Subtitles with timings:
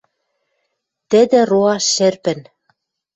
[1.09, 2.39] Тӹдӹ роа шӹрпӹн...